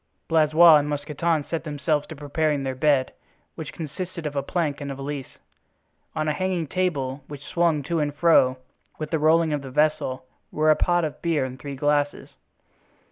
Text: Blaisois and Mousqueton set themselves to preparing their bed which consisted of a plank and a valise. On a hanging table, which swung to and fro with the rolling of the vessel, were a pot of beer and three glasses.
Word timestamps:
Blaisois 0.27 0.77
and 0.77 0.89
Mousqueton 0.89 1.43
set 1.43 1.63
themselves 1.63 2.07
to 2.07 2.15
preparing 2.15 2.63
their 2.63 2.73
bed 2.73 3.13
which 3.53 3.71
consisted 3.71 4.25
of 4.25 4.35
a 4.35 4.41
plank 4.41 4.81
and 4.81 4.91
a 4.91 4.95
valise. 4.95 5.37
On 6.15 6.27
a 6.27 6.33
hanging 6.33 6.65
table, 6.65 7.23
which 7.27 7.45
swung 7.45 7.83
to 7.83 7.99
and 7.99 8.15
fro 8.15 8.57
with 8.97 9.11
the 9.11 9.19
rolling 9.19 9.53
of 9.53 9.61
the 9.61 9.69
vessel, 9.69 10.25
were 10.51 10.71
a 10.71 10.75
pot 10.75 11.05
of 11.05 11.21
beer 11.21 11.45
and 11.45 11.59
three 11.59 11.75
glasses. 11.75 12.29